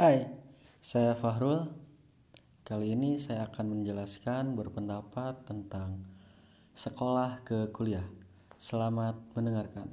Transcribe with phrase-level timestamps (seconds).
[0.00, 0.24] Hai,
[0.80, 1.68] saya Fahrul.
[2.64, 6.08] Kali ini saya akan menjelaskan berpendapat tentang
[6.72, 8.08] sekolah ke kuliah.
[8.56, 9.92] Selamat mendengarkan.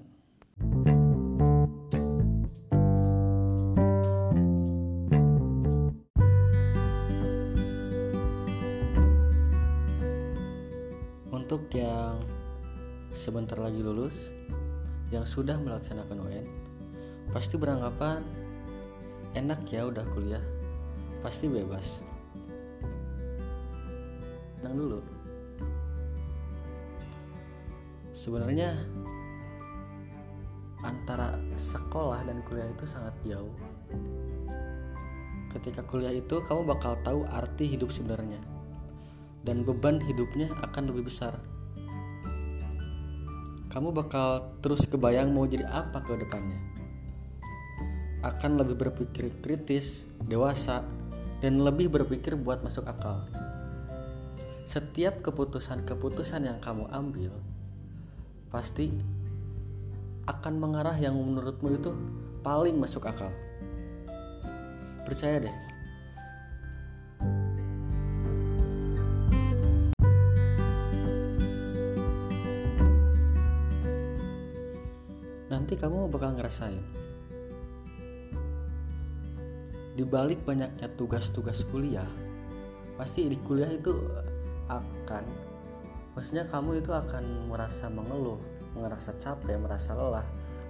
[11.36, 12.24] Untuk yang
[13.12, 14.32] sebentar lagi lulus,
[15.12, 16.48] yang sudah melaksanakan UN,
[17.36, 18.47] pasti beranggapan
[19.38, 20.42] enak ya udah kuliah.
[21.22, 22.02] Pasti bebas.
[24.58, 25.00] Tenang dulu.
[28.18, 28.74] Sebenarnya
[30.82, 33.54] antara sekolah dan kuliah itu sangat jauh.
[35.54, 38.42] Ketika kuliah itu kamu bakal tahu arti hidup sebenarnya.
[39.46, 41.38] Dan beban hidupnya akan lebih besar.
[43.70, 46.77] Kamu bakal terus kebayang mau jadi apa ke depannya
[48.28, 50.84] akan lebih berpikir kritis, dewasa,
[51.40, 53.24] dan lebih berpikir buat masuk akal.
[54.68, 57.32] Setiap keputusan-keputusan yang kamu ambil
[58.52, 58.92] pasti
[60.28, 61.96] akan mengarah yang menurutmu itu
[62.44, 63.32] paling masuk akal.
[65.08, 65.56] Percaya deh.
[75.48, 77.07] Nanti kamu bakal ngerasain
[79.98, 82.06] di balik banyaknya tugas-tugas kuliah
[83.02, 83.98] pasti di kuliah itu
[84.70, 85.26] akan
[86.14, 88.38] maksudnya kamu itu akan merasa mengeluh
[88.78, 90.26] merasa capek merasa lelah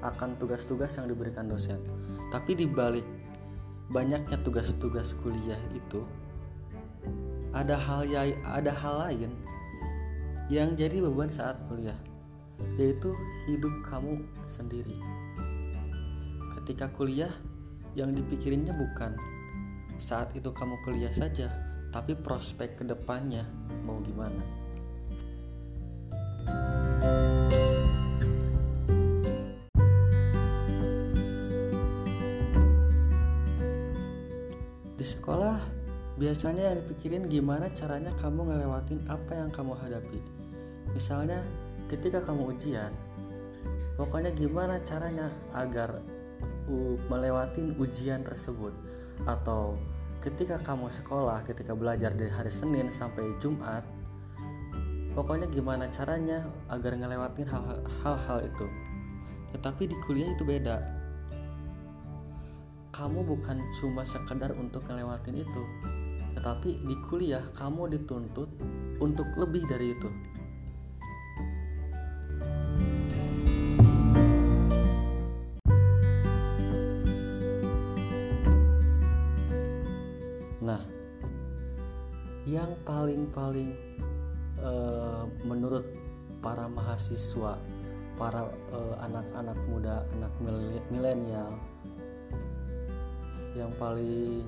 [0.06, 1.82] akan tugas-tugas yang diberikan dosen.
[2.30, 3.06] Tapi di balik
[3.90, 6.04] banyaknya tugas-tugas kuliah itu
[7.56, 9.32] ada hal ya ada hal lain
[10.52, 11.96] yang jadi beban saat kuliah
[12.78, 13.16] yaitu
[13.50, 14.98] hidup kamu sendiri.
[16.60, 17.32] Ketika kuliah
[17.94, 19.16] yang dipikirinnya bukan
[19.98, 21.50] saat itu kamu kuliah saja,
[21.90, 23.42] tapi prospek ke depannya
[23.82, 24.44] mau gimana.
[34.98, 35.58] Di sekolah
[36.18, 40.20] biasanya yang dipikirin gimana caranya kamu ngelewatin apa yang kamu hadapi.
[40.94, 41.42] Misalnya
[41.90, 42.94] ketika kamu ujian,
[43.98, 46.02] pokoknya gimana caranya agar
[47.08, 48.76] melewati ujian tersebut.
[49.26, 49.80] Atau
[50.22, 53.86] ketika kamu sekolah ketika belajar dari hari Senin sampai Jumat
[55.16, 57.48] pokoknya gimana caranya agar ngelewatin
[58.04, 58.68] hal-hal itu?
[59.56, 60.78] Tetapi di kuliah itu beda.
[62.94, 65.64] Kamu bukan cuma sekedar untuk ngelewatin itu
[66.38, 68.46] tetapi di kuliah kamu dituntut
[69.02, 70.06] untuk lebih dari itu
[80.68, 80.84] Nah,
[82.44, 83.72] yang paling-paling
[84.60, 85.88] uh, menurut
[86.44, 87.56] para mahasiswa,
[88.20, 90.34] para uh, anak-anak muda, anak
[90.92, 91.56] milenial,
[93.56, 94.44] yang paling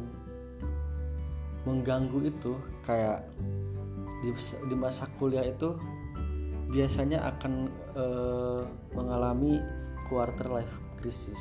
[1.63, 3.24] mengganggu itu kayak
[4.19, 4.36] di,
[4.68, 5.80] di masa kuliah itu
[6.68, 9.63] biasanya akan uh, mengalami
[10.12, 11.40] quarter life crisis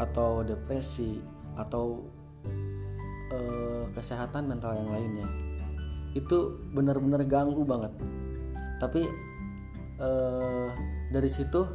[0.00, 1.20] atau depresi
[1.56, 2.15] atau
[3.36, 5.28] uh, kesehatan mental yang lainnya
[6.16, 7.92] itu benar-benar ganggu banget.
[8.80, 9.04] Tapi
[10.00, 10.72] uh,
[11.12, 11.68] dari situ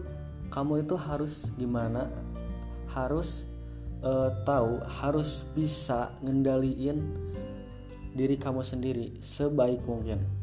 [0.49, 2.09] kamu itu harus gimana?
[2.89, 3.45] Harus
[4.01, 7.05] uh, tahu harus bisa ngendaliin
[8.11, 10.41] diri kamu sendiri sebaik mungkin